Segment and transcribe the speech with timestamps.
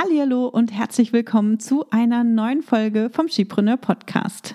[0.00, 4.54] Hallo und herzlich willkommen zu einer neuen Folge vom Skipreneur Podcast.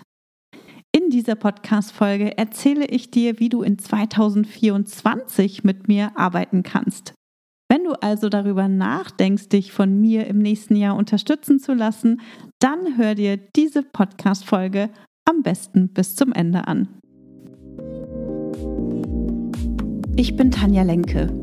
[0.94, 7.14] In dieser Podcast-Folge erzähle ich dir, wie du in 2024 mit mir arbeiten kannst.
[7.70, 12.22] Wenn du also darüber nachdenkst, dich von mir im nächsten Jahr unterstützen zu lassen,
[12.60, 14.92] dann hör dir diese Podcast-Folge
[15.30, 16.88] am besten bis zum Ende an.
[20.16, 21.43] Ich bin Tanja Lenke.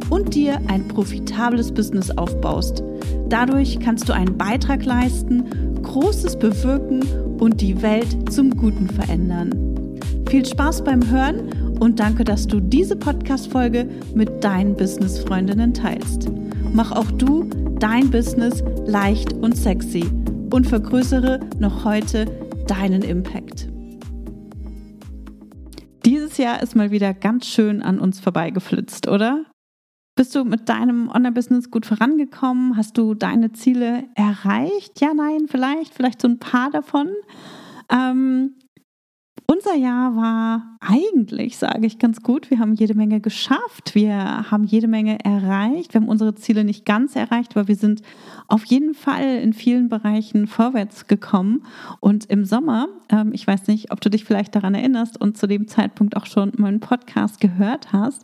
[0.11, 2.83] und dir ein profitables Business aufbaust.
[3.29, 5.45] Dadurch kannst du einen Beitrag leisten,
[5.81, 7.01] Großes bewirken
[7.39, 9.97] und die Welt zum Guten verändern.
[10.29, 16.29] Viel Spaß beim Hören und danke, dass du diese Podcast-Folge mit deinen Business-Freundinnen teilst.
[16.73, 20.05] Mach auch du dein Business leicht und sexy
[20.53, 22.25] und vergrößere noch heute
[22.67, 23.69] deinen Impact.
[26.05, 29.45] Dieses Jahr ist mal wieder ganz schön an uns vorbeigeflitzt, oder?
[30.21, 32.77] Bist du mit deinem Online-Business gut vorangekommen?
[32.77, 35.01] Hast du deine Ziele erreicht?
[35.01, 37.07] Ja, nein, vielleicht, vielleicht so ein paar davon.
[37.91, 38.53] Ähm,
[39.51, 42.49] unser Jahr war eigentlich, sage ich ganz gut.
[42.49, 43.95] Wir haben jede Menge geschafft.
[43.95, 45.93] Wir haben jede Menge erreicht.
[45.93, 48.01] Wir haben unsere Ziele nicht ganz erreicht, aber wir sind
[48.47, 51.63] auf jeden Fall in vielen Bereichen vorwärts gekommen.
[51.99, 55.47] Und im Sommer, ähm, ich weiß nicht, ob du dich vielleicht daran erinnerst und zu
[55.47, 58.23] dem Zeitpunkt auch schon meinen Podcast gehört hast,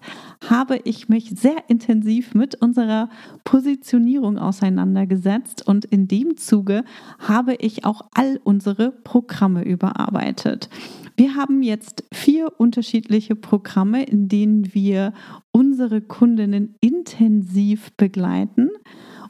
[0.49, 3.09] habe ich mich sehr intensiv mit unserer
[3.43, 5.67] Positionierung auseinandergesetzt.
[5.67, 6.85] Und in dem Zuge
[7.19, 10.69] habe ich auch all unsere Programme überarbeitet.
[11.19, 15.13] Wir haben jetzt vier unterschiedliche Programme, in denen wir
[15.51, 18.69] unsere Kundinnen intensiv begleiten.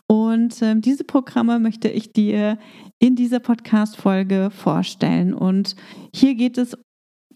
[0.06, 2.60] Und äh, diese Programme möchte ich dir
[3.00, 5.34] in dieser Podcast-Folge vorstellen.
[5.34, 5.78] Und
[6.14, 6.78] hier geht es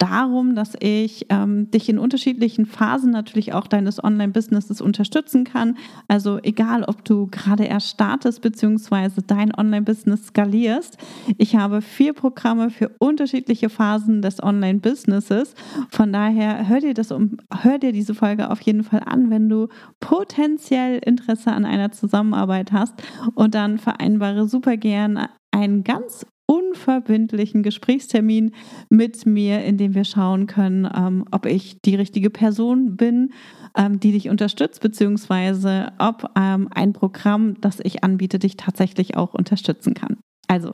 [0.02, 5.78] darum, dass ich ähm, dich in unterschiedlichen Phasen natürlich auch deines Online-Businesses unterstützen kann.
[6.07, 9.22] Also egal, ob du gerade erst startest bzw.
[9.28, 10.97] dein Online-Business skalierst.
[11.38, 15.53] Ich habe vier Programme für unterschiedliche Phasen des Online-Businesses.
[15.90, 19.50] Von daher hör dir das um, hör dir diese Folge auf jeden Fall an, wenn
[19.50, 19.68] du
[20.00, 22.96] potenziell Interesse an einer Zusammenarbeit hast
[23.35, 28.52] und dann vereinbare super gern einen ganz unverbindlichen Gesprächstermin
[28.90, 33.32] mit mir, in dem wir schauen können, ähm, ob ich die richtige Person bin,
[33.78, 39.34] ähm, die dich unterstützt, beziehungsweise ob ähm, ein Programm, das ich anbiete, dich tatsächlich auch
[39.34, 40.18] unterstützen kann.
[40.52, 40.74] Also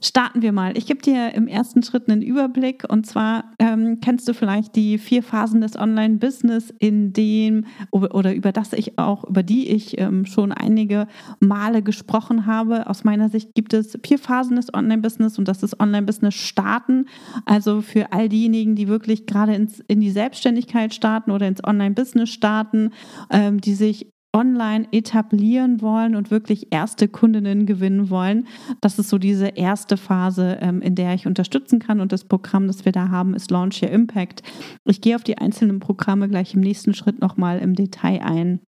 [0.00, 0.78] starten wir mal.
[0.78, 4.98] Ich gebe dir im ersten Schritt einen Überblick und zwar ähm, kennst du vielleicht die
[4.98, 10.26] vier Phasen des Online-Business, in dem oder über das ich auch, über die ich ähm,
[10.26, 11.08] schon einige
[11.40, 12.88] Male gesprochen habe.
[12.88, 17.06] Aus meiner Sicht gibt es vier Phasen des Online-Business und das ist Online-Business starten.
[17.46, 22.30] Also für all diejenigen, die wirklich gerade ins, in die Selbstständigkeit starten oder ins Online-Business
[22.30, 22.90] starten,
[23.30, 28.46] ähm, die sich online etablieren wollen und wirklich erste Kundinnen gewinnen wollen.
[28.82, 32.00] Das ist so diese erste Phase, ähm, in der ich unterstützen kann.
[32.00, 34.42] Und das Programm, das wir da haben, ist Launch Your Impact.
[34.84, 38.60] Ich gehe auf die einzelnen Programme gleich im nächsten Schritt nochmal im Detail ein.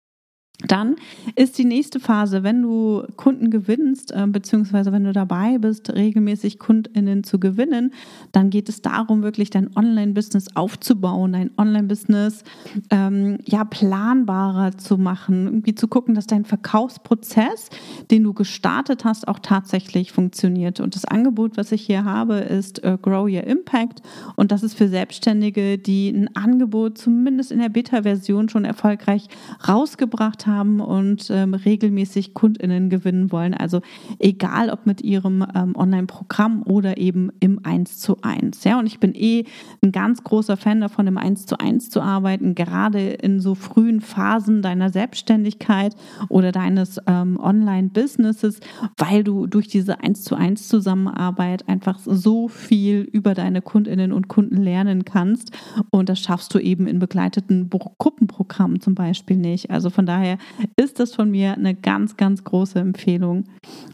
[0.66, 0.96] Dann
[1.36, 6.58] ist die nächste Phase, wenn du Kunden gewinnst, äh, beziehungsweise wenn du dabei bist, regelmäßig
[6.58, 7.94] KundInnen zu gewinnen,
[8.32, 12.44] dann geht es darum, wirklich dein Online-Business aufzubauen, dein Online-Business
[12.90, 17.70] ähm, ja planbarer zu machen, irgendwie zu gucken, dass dein Verkaufsprozess,
[18.12, 20.80] den du gestartet hast, auch tatsächlich funktioniert.
[20.80, 24.02] Und das Angebot, was ich hier habe, ist äh, Grow Your Impact.
[24.36, 29.28] Und das ist für Selbstständige, die ein Angebot zumindest in der Beta-Version schon erfolgreich
[29.68, 33.54] rausgebracht haben und ähm, regelmäßig KundInnen gewinnen wollen.
[33.54, 33.82] Also
[34.20, 38.64] egal ob mit ihrem ähm, Online-Programm oder eben im 1 zu 1.
[38.64, 39.46] Ja, und ich bin eh
[39.82, 44.02] ein ganz großer Fan davon, im 1 zu 1 zu arbeiten, gerade in so frühen
[44.02, 45.96] Phasen deiner Selbstständigkeit
[46.30, 47.38] oder deines ähm,
[47.98, 48.60] Online-Businesses,
[48.98, 54.28] weil du durch diese 1 zu 1 Zusammenarbeit einfach so viel über deine KundInnen und
[54.28, 55.52] Kunden lernen kannst.
[55.90, 59.72] Und das schaffst du eben in begleiteten Gruppenprogrammen zum Beispiel nicht.
[59.72, 60.38] Also von daher
[60.76, 63.46] ist das von mir eine ganz, ganz große Empfehlung.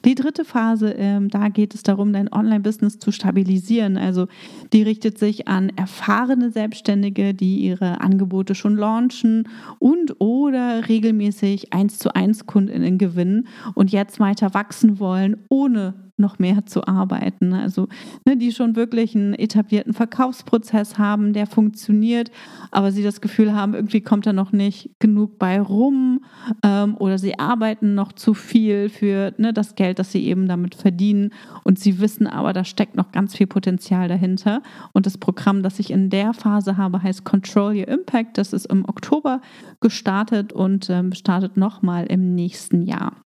[0.06, 3.98] Die dritte Phase, ähm, da geht es darum, dein Online-Business zu stabilisieren.
[3.98, 4.28] Also
[4.74, 9.48] die richtet sich an erfahrene Selbstständige, die ihre Angebote schon launchen
[9.80, 16.38] und oder regelmäßig eins zu eins Kundinnen gewinnen und jetzt weiter wachsen wollen, ohne noch
[16.38, 17.54] mehr zu arbeiten.
[17.54, 17.88] Also
[18.26, 22.30] ne, die schon wirklich einen etablierten Verkaufsprozess haben, der funktioniert,
[22.72, 26.24] aber sie das Gefühl haben, irgendwie kommt da noch nicht genug bei rum
[26.64, 30.76] ähm, oder sie arbeiten noch zu viel für ne, das Geld, das sie eben damit
[30.76, 31.32] verdienen
[31.64, 34.62] und sie wissen aber, da steckt noch ganz viel Potenzial dahinter.
[34.94, 38.38] Und das Programm, das ich in der Phase habe, heißt Control Your Impact.
[38.38, 39.42] Das ist im Oktober
[39.82, 43.23] gestartet und ähm, startet nochmal im nächsten Jahr.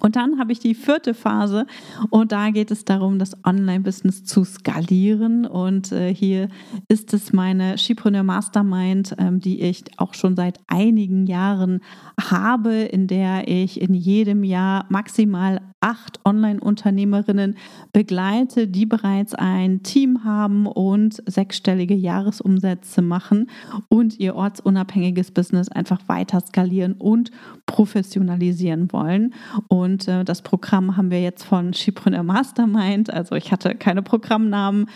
[0.00, 1.66] Und dann habe ich die vierte Phase
[2.10, 5.44] und da geht es darum, das Online-Business zu skalieren.
[5.44, 6.50] Und äh, hier
[6.88, 11.80] ist es meine Shipreneur Mastermind, ähm, die ich auch schon seit einigen Jahren
[12.20, 17.56] habe, in der ich in jedem Jahr maximal acht Online-Unternehmerinnen
[17.92, 23.48] begleite, die bereits ein Team haben und sechsstellige Jahresumsätze machen
[23.88, 27.30] und ihr ortsunabhängiges Business einfach weiter skalieren und
[27.66, 29.34] professionalisieren wollen.
[29.68, 34.88] Und äh, das Programm haben wir jetzt von Schipreneur Mastermind, also ich hatte keine Programmnamen,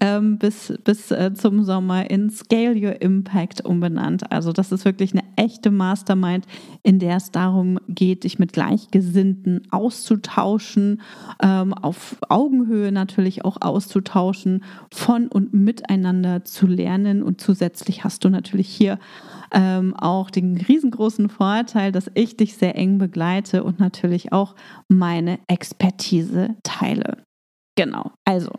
[0.00, 4.30] ähm, bis, bis äh, zum Sommer in Scale Your Impact umbenannt.
[4.32, 6.46] Also das ist wirklich eine echte Mastermind,
[6.82, 11.00] in der es darum geht, dich mit Gleichgesinnten auszutauschen,
[11.42, 17.22] ähm, auf Augenhöhe natürlich auch auszutauschen, von und miteinander zu lernen.
[17.22, 18.98] Und zusätzlich hast du natürlich hier
[19.52, 24.54] ähm, auch den riesengroßen Vorteil, dass ich dich sehr eng begleite und natürlich auch
[24.88, 27.24] meine Expertise teile.
[27.76, 28.50] Genau, also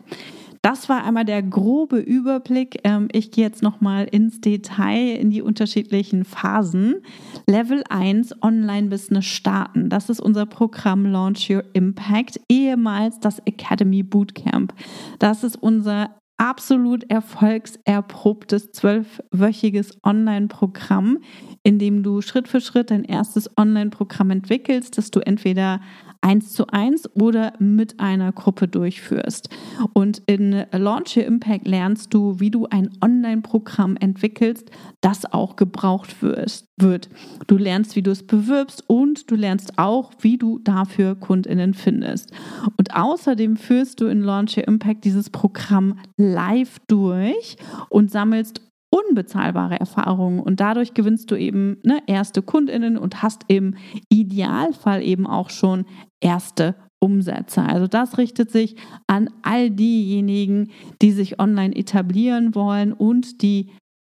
[0.62, 2.78] das war einmal der grobe Überblick.
[2.84, 7.02] Ähm, ich gehe jetzt nochmal ins Detail in die unterschiedlichen Phasen.
[7.48, 9.88] Level 1 Online-Business starten.
[9.88, 14.72] Das ist unser Programm Launch Your Impact, ehemals das Academy Bootcamp.
[15.18, 21.18] Das ist unser absolut erfolgserprobtes zwölfwöchiges Online-Programm,
[21.62, 25.80] in dem du Schritt für Schritt dein erstes Online-Programm entwickelst, das du entweder
[26.22, 29.50] eins zu eins oder mit einer Gruppe durchführst.
[29.92, 34.70] Und in Launch Your Impact lernst du, wie du ein Online-Programm entwickelst,
[35.00, 37.08] das auch gebraucht wird.
[37.46, 42.32] Du lernst, wie du es bewirbst und du lernst auch, wie du dafür KundInnen findest.
[42.76, 47.56] Und außerdem führst du in Launch Your Impact dieses Programm live durch
[47.88, 48.60] und sammelst
[48.92, 53.74] unbezahlbare Erfahrungen und dadurch gewinnst du eben ne, erste Kundinnen und hast im
[54.10, 55.86] Idealfall eben auch schon
[56.20, 57.62] erste Umsätze.
[57.62, 63.70] Also das richtet sich an all diejenigen, die sich online etablieren wollen und die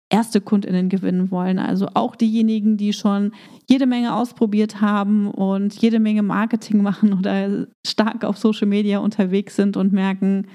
[0.10, 1.60] erste Kundinnen gewinnen wollen.
[1.60, 3.31] Also auch diejenigen, die schon
[3.70, 9.56] jede Menge ausprobiert haben und jede Menge Marketing machen oder stark auf Social Media unterwegs
[9.56, 10.48] sind und merken,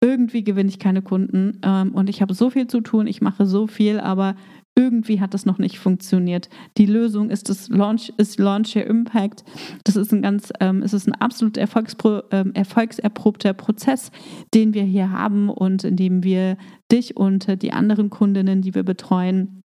[0.00, 3.46] irgendwie gewinne ich keine Kunden ähm, und ich habe so viel zu tun, ich mache
[3.46, 4.36] so viel, aber
[4.78, 6.50] irgendwie hat das noch nicht funktioniert.
[6.76, 9.42] Die Lösung ist das Launch, ist Launch Your Impact.
[9.84, 14.10] Das ist ein ganz, ähm, es ist ein absolut Erfolgspro, ähm, erfolgserprobter Prozess,
[14.52, 16.58] den wir hier haben und in dem wir
[16.92, 19.62] dich und die anderen Kundinnen, die wir betreuen,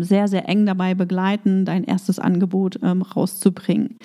[0.00, 3.98] sehr, sehr eng dabei begleiten, dein erstes Angebot ähm, rauszubringen.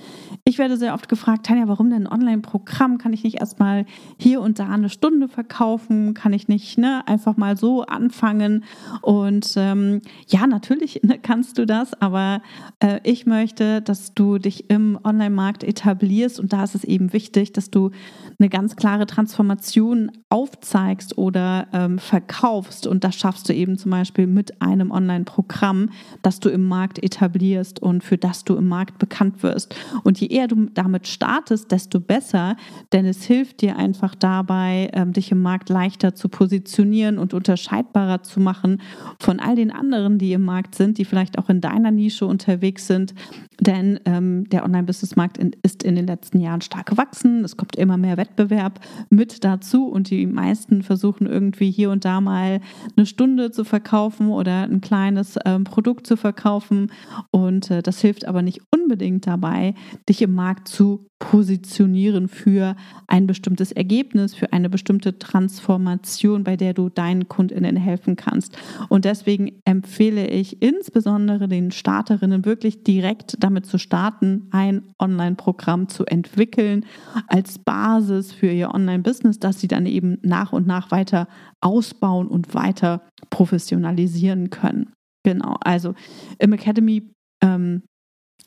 [0.46, 2.98] Ich werde sehr oft gefragt, Tanja, warum denn ein Online-Programm?
[2.98, 3.86] Kann ich nicht erstmal
[4.18, 6.14] hier und da eine Stunde verkaufen?
[6.14, 8.66] Kann ich nicht ne, einfach mal so anfangen?
[9.02, 12.42] Und ähm, ja, natürlich ne, kannst du das, aber
[12.80, 17.54] äh, ich möchte, dass du dich im Online-Markt etablierst und da ist es eben wichtig,
[17.54, 17.92] dass du
[18.40, 24.28] eine ganz klare Transformation aufzeigst oder ähm, verkaufst und das schaffst du eben zum Beispiel
[24.28, 25.63] mit einem Online-Programm.
[25.64, 25.90] Programm,
[26.22, 29.74] das du im Markt etablierst und für das du im Markt bekannt wirst.
[30.04, 32.58] Und je eher du damit startest, desto besser,
[32.92, 38.24] denn es hilft dir einfach dabei, ähm, dich im Markt leichter zu positionieren und unterscheidbarer
[38.24, 38.82] zu machen
[39.20, 42.86] von all den anderen, die im Markt sind, die vielleicht auch in deiner Nische unterwegs
[42.88, 43.14] sind.
[43.62, 47.46] Denn ähm, der Online-Business-Markt ist in den letzten Jahren stark gewachsen.
[47.46, 52.20] Es kommt immer mehr Wettbewerb mit dazu und die meisten versuchen irgendwie hier und da
[52.20, 52.60] mal
[52.98, 56.92] eine Stunde zu verkaufen oder ein kleines ähm, Produkt zu verkaufen.
[57.32, 59.76] Und äh, das hilft aber nicht unbedingt dabei,
[60.08, 62.76] dich im Markt zu positionieren für
[63.08, 68.58] ein bestimmtes Ergebnis, für eine bestimmte Transformation, bei der du deinen Kundinnen helfen kannst.
[68.90, 76.06] Und deswegen empfehle ich insbesondere den Starterinnen wirklich direkt damit zu starten, ein Online-Programm zu
[76.06, 76.86] entwickeln
[77.28, 81.30] als Basis für ihr Online-Business, das sie dann eben nach und nach weiter
[81.62, 84.92] ausbauen und weiter professionalisieren können.
[85.24, 85.96] Genau, also
[86.40, 87.84] im Academy ähm,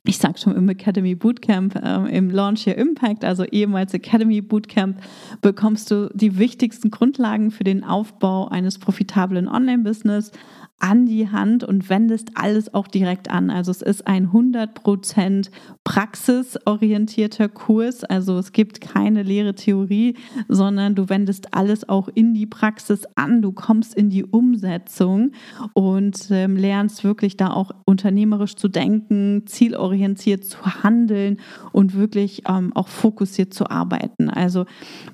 [0.09, 5.00] ich sage schon im Academy Bootcamp, äh, im Launch Your Impact, also ehemals Academy Bootcamp,
[5.40, 10.30] bekommst du die wichtigsten Grundlagen für den Aufbau eines profitablen Online-Business,
[10.78, 13.50] an die Hand und wendest alles auch direkt an.
[13.50, 15.50] Also es ist ein 100%
[15.85, 18.04] praxisorientierter Kurs.
[18.04, 20.16] Also es gibt keine leere Theorie,
[20.49, 23.40] sondern du wendest alles auch in die Praxis an.
[23.40, 25.33] Du kommst in die Umsetzung
[25.73, 31.38] und ähm, lernst wirklich da auch unternehmerisch zu denken, zielorientiert zu handeln
[31.73, 34.28] und wirklich ähm, auch fokussiert zu arbeiten.
[34.28, 34.66] Also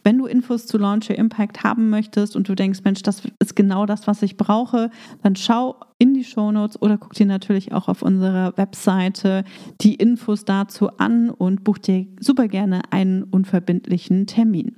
[0.02, 3.54] wenn du Infos zu Launch Your Impact haben möchtest und du denkst, Mensch, das ist
[3.54, 4.90] genau das, was ich brauche,
[5.22, 9.44] dann schau in die Shownotes oder guck dir natürlich auch auf unserer Webseite
[9.82, 14.76] die Infos dazu an und buch dir super gerne einen unverbindlichen Termin.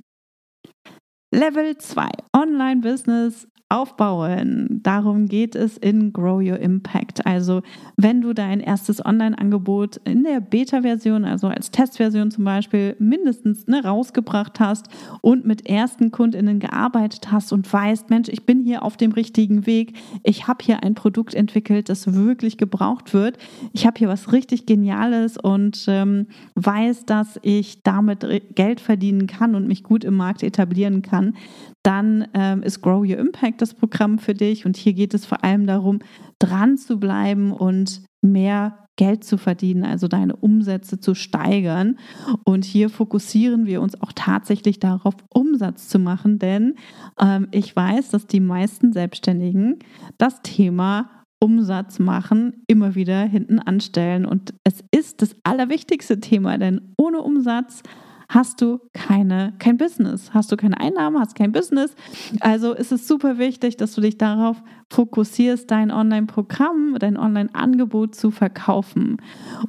[1.33, 4.79] Level 2 Online-Business aufbauen.
[4.83, 7.25] Darum geht es in Grow Your Impact.
[7.25, 7.61] Also
[7.97, 13.83] wenn du dein erstes Online-Angebot in der Beta-Version, also als Testversion zum Beispiel, mindestens ne,
[13.83, 14.87] rausgebracht hast
[15.21, 19.65] und mit ersten KundInnen gearbeitet hast und weißt, Mensch, ich bin hier auf dem richtigen
[19.65, 19.93] Weg.
[20.23, 23.37] Ich habe hier ein Produkt entwickelt, das wirklich gebraucht wird.
[23.73, 29.53] Ich habe hier was richtig Geniales und ähm, weiß, dass ich damit Geld verdienen kann
[29.53, 31.33] und mich gut im Markt etablieren kann
[31.85, 34.65] dann ähm, ist Grow Your Impact das Programm für dich.
[34.65, 35.99] Und hier geht es vor allem darum,
[36.39, 41.99] dran zu bleiben und mehr Geld zu verdienen, also deine Umsätze zu steigern.
[42.43, 46.75] Und hier fokussieren wir uns auch tatsächlich darauf, Umsatz zu machen, denn
[47.19, 49.79] ähm, ich weiß, dass die meisten Selbstständigen
[50.17, 54.25] das Thema Umsatz machen immer wieder hinten anstellen.
[54.25, 57.83] Und es ist das allerwichtigste Thema, denn ohne Umsatz
[58.29, 60.33] hast du keine, kein Business.
[60.33, 61.95] Hast du keine Einnahmen, hast kein Business.
[62.39, 68.29] Also ist es super wichtig, dass du dich darauf fokussierst, dein Online-Programm, dein Online-Angebot zu
[68.31, 69.17] verkaufen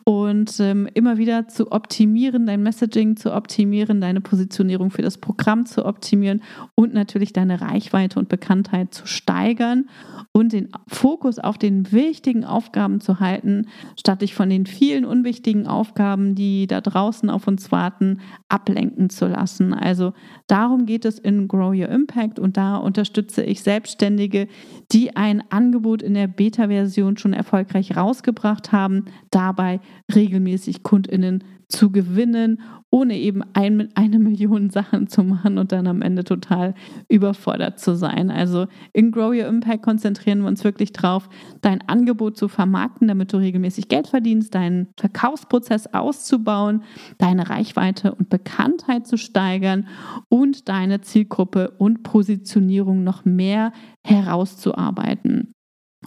[0.04, 5.64] und ähm, immer wieder zu optimieren, dein Messaging zu optimieren, deine Positionierung für das Programm
[5.64, 6.42] zu optimieren
[6.74, 9.88] und natürlich deine Reichweite und Bekanntheit zu steigern
[10.32, 15.66] und den Fokus auf den wichtigen Aufgaben zu halten, statt dich von den vielen unwichtigen
[15.66, 19.74] Aufgaben, die da draußen auf uns warten, ablenken zu lassen.
[19.74, 20.12] Also
[20.46, 24.46] darum geht es in Grow Your Impact und da unterstütze ich Selbstständige,
[24.92, 29.80] die ein Angebot in der Beta-Version schon erfolgreich rausgebracht haben, dabei
[30.14, 36.02] regelmäßig Kundinnen zu gewinnen, ohne eben ein, eine Million Sachen zu machen und dann am
[36.02, 36.74] Ende total
[37.08, 38.30] überfordert zu sein.
[38.30, 41.28] Also in Grow Your Impact konzentrieren wir uns wirklich drauf,
[41.60, 46.82] dein Angebot zu vermarkten, damit du regelmäßig Geld verdienst, deinen Verkaufsprozess auszubauen,
[47.18, 49.88] deine Reichweite und Bekanntheit zu steigern
[50.28, 53.72] und deine Zielgruppe und Positionierung noch mehr
[54.04, 55.52] herauszuarbeiten.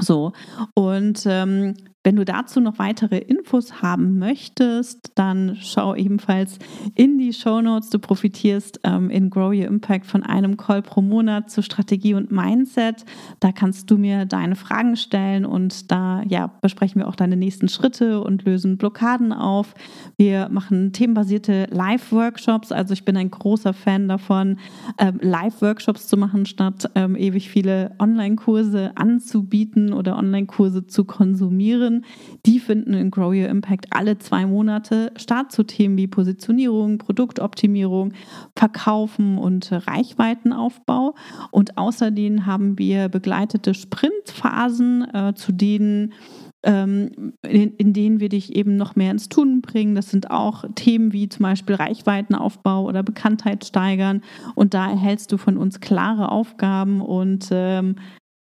[0.01, 0.32] So,
[0.75, 6.58] und ähm, wenn du dazu noch weitere Infos haben möchtest, dann schau ebenfalls
[6.96, 7.89] in die Show Notes.
[7.89, 12.32] Du profitierst ähm, in Grow Your Impact von einem Call pro Monat zu Strategie und
[12.32, 13.03] Mindset.
[13.41, 17.68] Da kannst du mir deine Fragen stellen und da ja, besprechen wir auch deine nächsten
[17.68, 19.74] Schritte und lösen Blockaden auf.
[20.15, 22.72] Wir machen themenbasierte Live-Workshops.
[22.72, 24.58] Also ich bin ein großer Fan davon,
[25.00, 32.05] ähm, Live-Workshops zu machen, statt ähm, ewig viele Online-Kurse anzubieten oder Online-Kurse zu konsumieren Mentoren,
[32.46, 38.13] die finden in Grow Your Impact alle zwei Monate statt zu Themen wie Positionierung, Produktoptimierung,
[38.55, 41.15] Verkaufen und Reichweitenaufbau.
[41.51, 46.13] Und außerdem haben wir begleitete Sprintphasen, äh, zu denen
[46.62, 49.96] ähm, in, in, denen wir dich eben noch mehr ins Tun bringen.
[49.96, 54.22] Das sind auch Themen wie zum Beispiel Reichweitenaufbau oder Bekanntheit steigern.
[54.55, 57.96] Und da erhältst du von uns klare Aufgaben und ähm,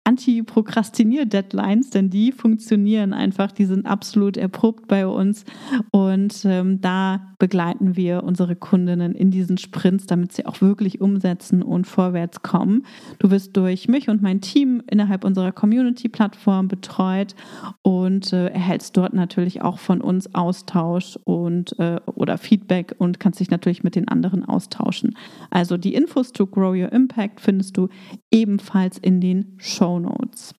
[0.08, 5.44] Anti-Prokrastinier-Deadlines, denn die funktionieren einfach, die sind absolut erprobt bei uns
[5.92, 11.62] und ähm, da begleiten wir unsere Kundinnen in diesen Sprints, damit sie auch wirklich umsetzen
[11.62, 12.86] und vorwärts kommen.
[13.20, 17.36] Du wirst durch mich und mein Team innerhalb unserer Community-Plattform betreut
[17.82, 23.42] und äh, erhältst dort natürlich auch von uns Austausch und äh, oder Feedback und kannst
[23.42, 25.18] dich natürlich mit den anderen austauschen.
[25.50, 27.90] Also die Infos to Grow Your Impact findest du
[28.32, 30.54] ebenfalls in den Show Notes.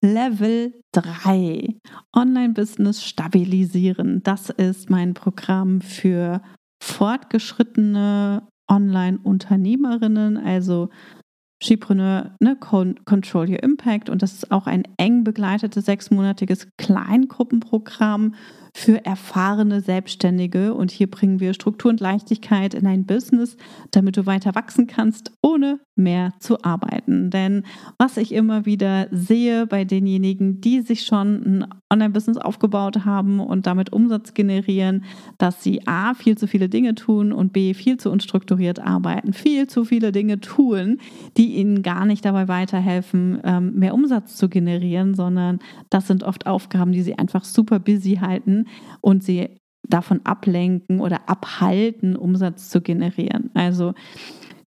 [0.00, 1.76] Level 3.
[2.14, 4.22] Online-Business stabilisieren.
[4.22, 6.42] Das ist mein Programm für
[6.82, 10.90] fortgeschrittene Online-Unternehmerinnen, also
[11.62, 14.10] Skipreneur, ne, Control Your Impact.
[14.10, 18.34] Und das ist auch ein eng begleitetes sechsmonatiges Kleingruppenprogramm
[18.76, 20.74] für erfahrene Selbstständige.
[20.74, 23.56] Und hier bringen wir Struktur und Leichtigkeit in ein Business,
[23.92, 27.30] damit du weiter wachsen kannst, ohne mehr zu arbeiten.
[27.30, 27.62] Denn
[27.98, 33.68] was ich immer wieder sehe bei denjenigen, die sich schon ein Online-Business aufgebaut haben und
[33.68, 35.04] damit Umsatz generieren,
[35.38, 39.68] dass sie A, viel zu viele Dinge tun und B, viel zu unstrukturiert arbeiten, viel
[39.68, 40.98] zu viele Dinge tun,
[41.36, 46.48] die ihnen gar nicht dabei weiterhelfen, ähm, mehr Umsatz zu generieren, sondern das sind oft
[46.48, 48.63] Aufgaben, die sie einfach super busy halten
[49.00, 53.50] und sie davon ablenken oder abhalten, Umsatz zu generieren.
[53.54, 53.94] Also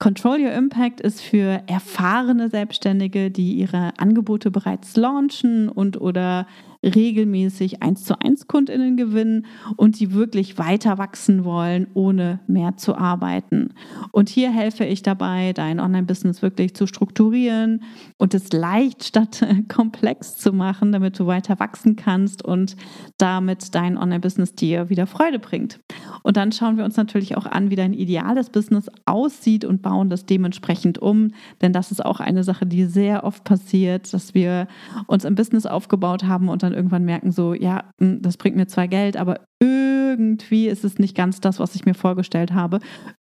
[0.03, 6.45] Control Your Impact ist für erfahrene Selbstständige, die ihre Angebote bereits launchen und oder
[6.83, 9.45] regelmäßig eins zu eins Kundinnen gewinnen
[9.77, 13.75] und die wirklich weiter wachsen wollen, ohne mehr zu arbeiten.
[14.11, 17.83] Und hier helfe ich dabei, dein Online-Business wirklich zu strukturieren
[18.17, 22.75] und es leicht statt komplex zu machen, damit du weiter wachsen kannst und
[23.17, 25.79] damit dein Online-Business dir wieder Freude bringt.
[26.23, 30.09] Und dann schauen wir uns natürlich auch an, wie dein ideales Business aussieht und bauen
[30.09, 31.31] das dementsprechend um.
[31.61, 34.67] Denn das ist auch eine Sache, die sehr oft passiert, dass wir
[35.07, 38.67] uns ein Business aufgebaut haben und dann irgendwann merken, so, ja, hm, das bringt mir
[38.67, 42.79] zwar Geld, aber irgendwie ist es nicht ganz das, was ich mir vorgestellt habe.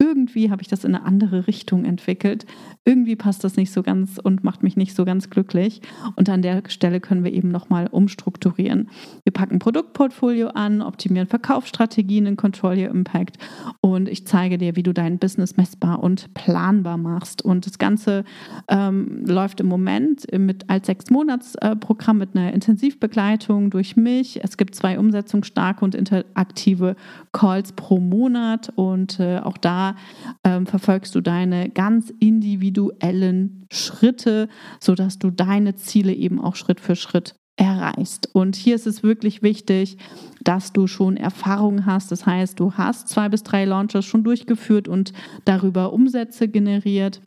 [0.05, 2.45] Irgendwie habe ich das in eine andere Richtung entwickelt.
[2.83, 5.81] Irgendwie passt das nicht so ganz und macht mich nicht so ganz glücklich.
[6.15, 8.89] Und an der Stelle können wir eben nochmal umstrukturieren.
[9.23, 13.39] Wir packen Produktportfolio an, optimieren Verkaufsstrategien in Control Your Impact
[13.81, 17.43] und ich zeige dir, wie du dein Business messbar und planbar machst.
[17.43, 18.25] Und das Ganze
[18.67, 24.43] ähm, läuft im Moment mit als sechs Monats Programm mit einer Intensivbegleitung durch mich.
[24.43, 26.95] Es gibt zwei umsetzungsstarke und interaktive
[27.31, 29.95] Calls pro Monat und äh, auch da
[30.43, 34.47] ähm, verfolgst du deine ganz individuellen Schritte,
[34.79, 38.29] sodass du deine Ziele eben auch Schritt für Schritt erreichst.
[38.33, 39.97] Und hier ist es wirklich wichtig,
[40.43, 42.11] dass du schon Erfahrung hast.
[42.11, 45.13] Das heißt, du hast zwei bis drei Launches schon durchgeführt und
[45.45, 47.21] darüber Umsätze generiert.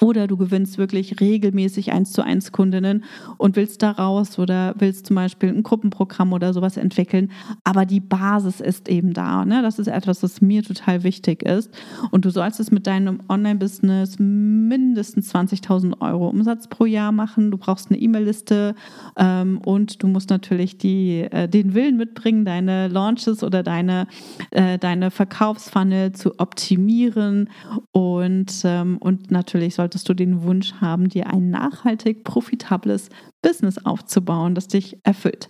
[0.00, 3.04] Oder du gewinnst wirklich regelmäßig eins zu eins Kundinnen
[3.36, 7.30] und willst daraus oder willst zum Beispiel ein Gruppenprogramm oder sowas entwickeln.
[7.64, 9.44] Aber die Basis ist eben da.
[9.44, 9.60] Ne?
[9.60, 11.70] Das ist etwas, was mir total wichtig ist.
[12.10, 17.50] Und du sollst es mit deinem Online-Business mindestens 20.000 Euro Umsatz pro Jahr machen.
[17.50, 18.74] Du brauchst eine E-Mail-Liste
[19.18, 24.06] ähm, und du musst natürlich die, äh, den Willen mitbringen, deine Launches oder deine,
[24.50, 27.50] äh, deine Verkaufsfunnel zu optimieren
[27.92, 33.08] und, ähm, und natürlich solltest du den Wunsch haben, dir ein nachhaltig profitables
[33.42, 35.48] Business aufzubauen, das dich erfüllt.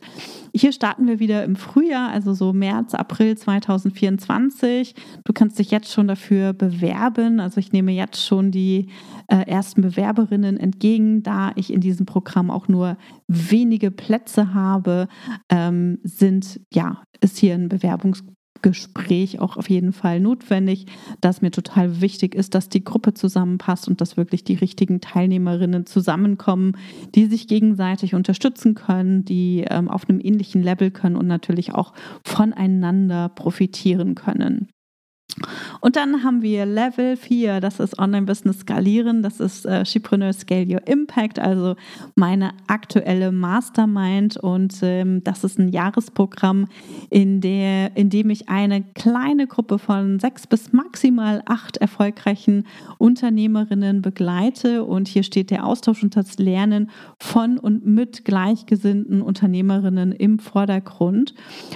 [0.52, 4.94] Hier starten wir wieder im Frühjahr, also so März, April 2024.
[5.24, 7.38] Du kannst dich jetzt schon dafür bewerben.
[7.38, 8.88] Also ich nehme jetzt schon die
[9.28, 12.96] äh, ersten Bewerberinnen entgegen, da ich in diesem Programm auch nur
[13.28, 15.08] wenige Plätze habe,
[15.48, 20.86] ähm, sind ja ist hier ein Bewerbungsprozess Gespräch auch auf jeden Fall notwendig,
[21.20, 25.84] dass mir total wichtig ist, dass die Gruppe zusammenpasst und dass wirklich die richtigen Teilnehmerinnen
[25.84, 26.78] zusammenkommen,
[27.14, 31.92] die sich gegenseitig unterstützen können, die ähm, auf einem ähnlichen Level können und natürlich auch
[32.24, 34.68] voneinander profitieren können.
[35.80, 40.66] Und dann haben wir Level 4, das ist Online-Business skalieren, das ist äh, Shipreneur Scale
[40.66, 41.76] Your Impact, also
[42.14, 44.36] meine aktuelle Mastermind.
[44.36, 46.68] Und ähm, das ist ein Jahresprogramm,
[47.10, 52.66] in, der, in dem ich eine kleine Gruppe von sechs bis maximal acht erfolgreichen
[52.98, 54.84] Unternehmerinnen begleite.
[54.84, 61.34] Und hier steht der Austausch und das Lernen von und mit gleichgesinnten Unternehmerinnen im Vordergrund.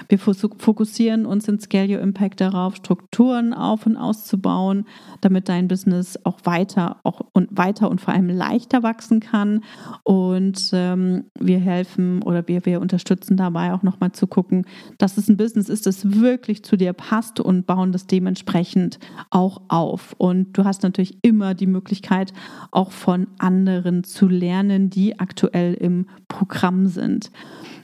[0.08, 4.84] Wir fokussieren uns in Scale Your Impact darauf, Strukturen Strukturen auf und auszubauen,
[5.20, 9.62] damit dein Business auch weiter auch und weiter und vor allem leichter wachsen kann.
[10.04, 14.66] Und ähm, wir helfen oder wir, wir unterstützen dabei auch nochmal zu gucken,
[14.98, 18.98] dass es ein Business ist, das wirklich zu dir passt und bauen das dementsprechend
[19.30, 20.14] auch auf.
[20.18, 22.32] Und du hast natürlich immer die Möglichkeit,
[22.70, 27.30] auch von anderen zu lernen, die aktuell im Programm sind.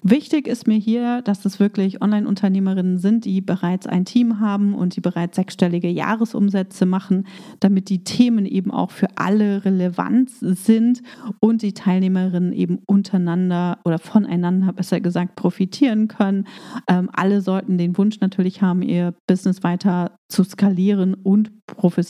[0.06, 4.96] Wichtig ist mir hier, dass es wirklich Online-Unternehmerinnen sind, die bereits ein Team haben und
[4.96, 7.26] die bereits sechsstellige Jahresumsätze machen,
[7.60, 11.00] damit die Themen eben auch für alle relevant sind
[11.40, 16.48] und die Teilnehmerinnen eben untereinander oder voneinander, besser gesagt, profitieren können.
[16.86, 21.50] Ähm, alle sollten den Wunsch natürlich haben, ihr Business weiter zu skalieren und,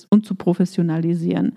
[0.09, 1.57] und zu professionalisieren.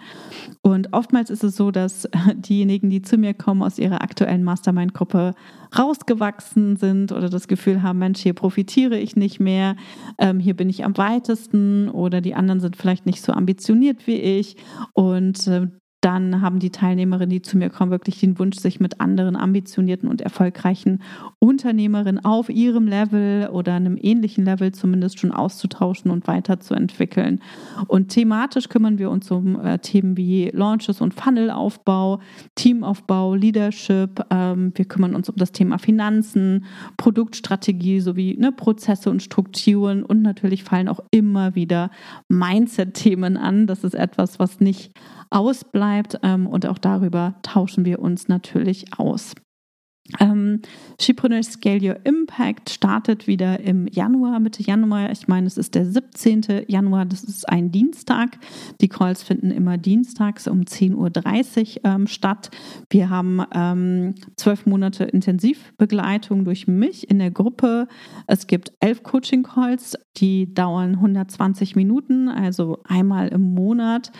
[0.62, 5.34] Und oftmals ist es so, dass diejenigen, die zu mir kommen, aus ihrer aktuellen Mastermind-Gruppe
[5.78, 9.76] rausgewachsen sind oder das Gefühl haben, Mensch, hier profitiere ich nicht mehr,
[10.18, 14.20] ähm, hier bin ich am weitesten oder die anderen sind vielleicht nicht so ambitioniert wie
[14.20, 14.56] ich.
[14.94, 15.68] Und äh,
[16.08, 20.08] dann haben die Teilnehmerinnen, die zu mir kommen, wirklich den Wunsch, sich mit anderen ambitionierten
[20.08, 21.04] und erfolgreichen
[21.39, 27.41] Unternehmerinnen auf ihrem Level oder einem ähnlichen Level zumindest schon auszutauschen und weiterzuentwickeln.
[27.88, 32.22] Und thematisch kümmern wir uns um äh, Themen wie Launches und Funnelaufbau,
[32.56, 34.24] Teamaufbau, Leadership.
[34.30, 36.63] Ähm, wir kümmern uns um das Thema Finanzen,
[36.96, 41.91] Produktstrategie sowie ne, Prozesse und Strukturen und natürlich fallen auch immer wieder
[42.30, 43.67] Mindset-Themen an.
[43.67, 44.93] Das ist etwas, was nicht
[45.30, 49.34] ausbleibt ähm, und auch darüber tauschen wir uns natürlich aus.
[50.20, 50.62] Ähm,
[51.00, 55.12] Shipreneur Scale Your Impact startet wieder im Januar, Mitte Januar.
[55.12, 56.65] Ich meine, es ist der 17.
[56.67, 58.38] Januar, das ist ein Dienstag.
[58.82, 60.96] Die Calls finden immer dienstags um 10.30
[61.78, 62.52] Uhr ähm, statt.
[62.89, 67.88] Wir haben ähm, zwölf Monate Intensivbegleitung durch mich in der Gruppe.
[68.28, 74.12] Es gibt elf Coaching-Calls, die dauern 120 Minuten, also einmal im Monat,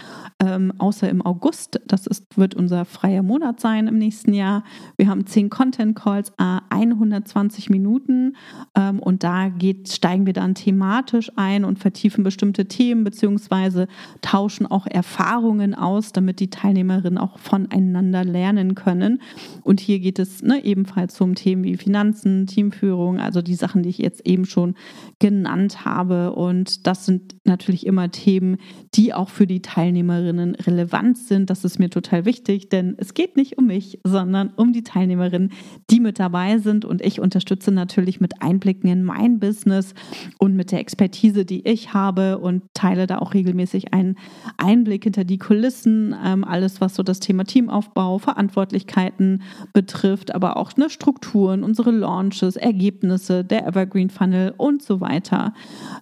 [0.44, 1.82] ähm, außer im August.
[1.88, 4.64] Das ist, wird unser freier Monat sein im nächsten Jahr.
[4.98, 8.36] Wir haben zehn Content Content Calls äh, 120 Minuten
[8.76, 13.88] ähm, und da geht, steigen wir dann thematisch ein und vertiefen bestimmte Themen beziehungsweise
[14.22, 19.22] tauschen auch Erfahrungen aus, damit die Teilnehmerinnen auch voneinander lernen können.
[19.64, 23.90] Und hier geht es ne, ebenfalls um Themen wie Finanzen, Teamführung, also die Sachen, die
[23.90, 24.76] ich jetzt eben schon
[25.20, 26.34] genannt habe.
[26.34, 28.58] Und das sind natürlich immer Themen,
[28.94, 31.50] die auch für die Teilnehmerinnen relevant sind.
[31.50, 35.52] Das ist mir total wichtig, denn es geht nicht um mich, sondern um die Teilnehmerinnen,
[35.90, 36.86] die mit dabei sind.
[36.86, 39.94] Und ich unterstütze natürlich mit Einblicken in mein Business
[40.40, 44.18] und mit der Expertise, die ich habe und teile da auch regelmäßig einen
[44.58, 50.76] Einblick hinter die Kulissen, ähm, alles, was so das Thema Teamaufbau, Verantwortlichkeiten betrifft, aber auch
[50.78, 55.54] ne, Strukturen, unsere Launches, Ergebnisse, der Evergreen Funnel und so weiter.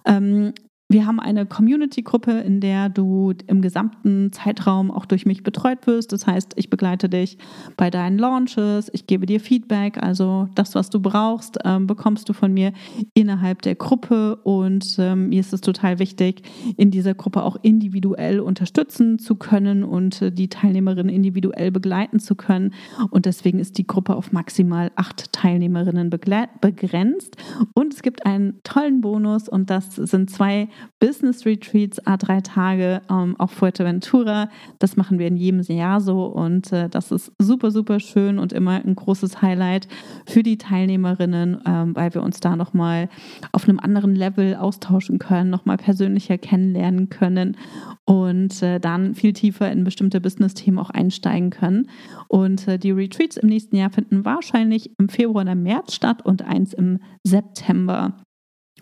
[0.04, 0.52] Ähm,
[0.88, 6.12] wir haben eine Community-Gruppe, in der du im gesamten Zeitraum auch durch mich betreut wirst.
[6.12, 7.38] Das heißt, ich begleite dich
[7.76, 12.32] bei deinen Launches, ich gebe dir Feedback, also das, was du brauchst, ähm, bekommst du
[12.32, 12.72] von mir
[13.14, 14.36] innerhalb der Gruppe.
[14.44, 16.42] Und ähm, mir ist es total wichtig,
[16.76, 22.36] in dieser Gruppe auch individuell unterstützen zu können und äh, die Teilnehmerinnen individuell begleiten zu
[22.36, 22.72] können.
[23.10, 27.36] Und deswegen ist die Gruppe auf maximal acht Teilnehmerinnen begrenzt.
[27.74, 30.68] Und es gibt einen tollen Bonus und das sind zwei
[31.00, 34.48] Business Retreats, A3 Tage ähm, auf Fuerteventura.
[34.78, 38.52] Das machen wir in jedem Jahr so und äh, das ist super, super schön und
[38.52, 39.88] immer ein großes Highlight
[40.26, 43.08] für die Teilnehmerinnen, ähm, weil wir uns da nochmal
[43.52, 47.56] auf einem anderen Level austauschen können, nochmal persönlicher kennenlernen können
[48.04, 51.88] und äh, dann viel tiefer in bestimmte Business-Themen auch einsteigen können.
[52.28, 56.42] Und äh, die Retreats im nächsten Jahr finden wahrscheinlich im Februar oder März statt und
[56.42, 58.16] eins im September.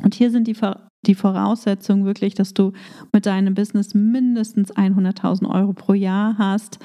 [0.03, 0.55] Und hier sind die
[1.07, 2.73] die Voraussetzung wirklich, dass du
[3.13, 6.79] mit deinem Business mindestens 100.000 Euro pro Jahr hast,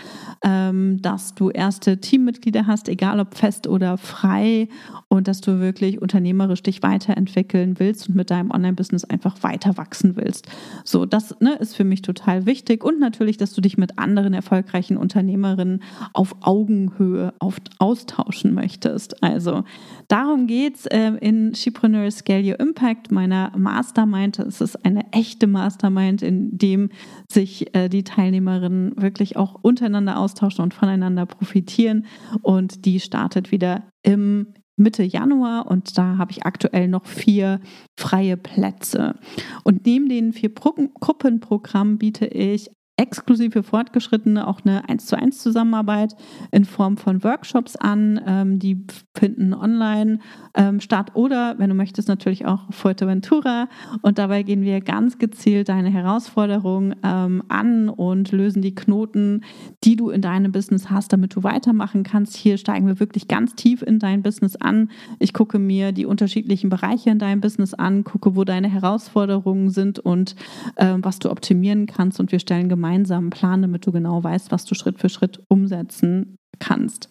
[0.43, 4.67] ähm, dass du erste Teammitglieder hast, egal ob fest oder frei,
[5.07, 10.15] und dass du wirklich unternehmerisch dich weiterentwickeln willst und mit deinem Online-Business einfach weiter wachsen
[10.15, 10.47] willst.
[10.83, 14.33] So, das ne, ist für mich total wichtig und natürlich, dass du dich mit anderen
[14.33, 15.81] erfolgreichen Unternehmerinnen
[16.13, 19.23] auf Augenhöhe oft austauschen möchtest.
[19.23, 19.63] Also
[20.07, 24.39] darum geht es äh, in Shepreneur Scale Your Impact, meiner Mastermind Mastermind.
[24.39, 26.89] Es ist eine echte Mastermind, in dem
[27.31, 32.05] sich äh, die Teilnehmerinnen wirklich auch untereinander austauschen und voneinander profitieren.
[32.41, 37.59] Und die startet wieder im Mitte Januar und da habe ich aktuell noch vier
[37.97, 39.15] freie Plätze.
[39.63, 45.39] Und neben den vier Gruppenprogrammen biete ich exklusiv für Fortgeschrittene auch eine 1 zu 1
[45.39, 46.17] Zusammenarbeit
[46.51, 48.19] in Form von Workshops an.
[48.27, 48.85] Ähm, die
[49.15, 50.19] finden online
[50.53, 53.69] ähm, statt oder, wenn du möchtest, natürlich auch Fuerteventura.
[54.01, 59.45] Und dabei gehen wir ganz gezielt deine Herausforderungen ähm, an und lösen die Knoten,
[59.85, 62.35] die du in deinem Business hast, damit du weitermachen kannst.
[62.35, 64.89] Hier steigen wir wirklich ganz tief in dein Business an.
[65.19, 69.99] Ich gucke mir die unterschiedlichen Bereiche in deinem Business an, gucke, wo deine Herausforderungen sind
[69.99, 70.35] und
[70.75, 72.19] äh, was du optimieren kannst.
[72.19, 75.41] Und wir stellen gemeinsam gemeinsamen Plan, damit du genau weißt, was du Schritt für Schritt
[75.47, 77.09] umsetzen kannst.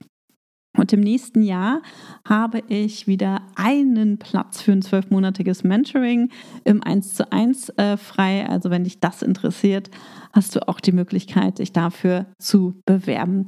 [0.77, 1.83] Und im nächsten Jahr
[2.29, 6.31] habe ich wieder einen Platz für ein zwölfmonatiges Mentoring
[6.65, 8.49] im 1 zu 1 äh, frei.
[8.49, 9.91] Also wenn dich das interessiert,
[10.33, 13.47] hast du auch die Möglichkeit, dich dafür zu bewerben.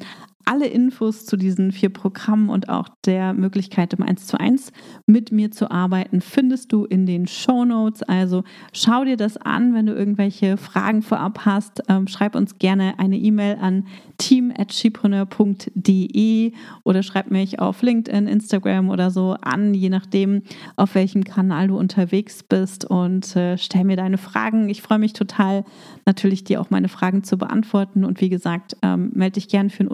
[0.50, 4.72] Alle Infos zu diesen vier Programmen und auch der Möglichkeit, im 1 zu 1
[5.06, 8.02] mit mir zu arbeiten, findest du in den Show Notes.
[8.02, 11.84] Also schau dir das an, wenn du irgendwelche Fragen vorab hast.
[11.88, 13.86] Ähm, schreib uns gerne eine E-Mail an
[14.18, 20.42] team.chipreneur.de oder schreib mich auf LinkedIn, Instagram oder so an, je nachdem,
[20.74, 24.68] auf welchem Kanal du unterwegs bist und äh, stell mir deine Fragen.
[24.68, 25.64] Ich freue mich total,
[26.06, 28.04] natürlich dir auch meine Fragen zu beantworten.
[28.04, 29.88] Und wie gesagt, ähm, melde dich gerne für ein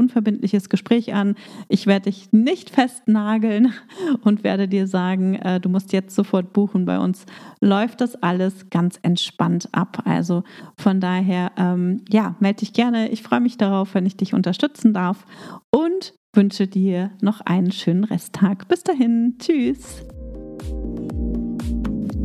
[0.46, 1.35] unverbindliches Gespräch an.
[1.68, 3.72] Ich werde dich nicht festnageln
[4.22, 6.85] und werde dir sagen, äh, du musst jetzt sofort buchen.
[6.85, 7.26] Bei uns
[7.61, 10.02] läuft das alles ganz entspannt ab.
[10.04, 10.44] Also
[10.78, 13.09] von daher, ähm, ja, melde dich gerne.
[13.09, 15.26] Ich freue mich darauf, wenn ich dich unterstützen darf
[15.70, 18.68] und wünsche dir noch einen schönen Resttag.
[18.68, 20.04] Bis dahin, tschüss.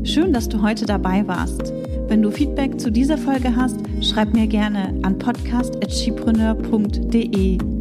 [0.03, 1.73] Schön, dass du heute dabei warst.
[2.07, 7.80] Wenn du Feedback zu dieser Folge hast, schreib mir gerne an podcast.chipreneur.de